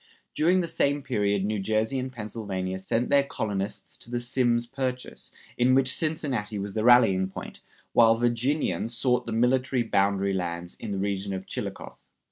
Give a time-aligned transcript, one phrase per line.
[0.33, 5.31] During the same period New Jersey and Pennsylvania sent their colonists to the Symmes Purchase,
[5.59, 7.59] in which Cincinnati was the rallying point,
[7.93, 11.99] while Virginians sought the Military Bounty Lands in the region of Chillicothe.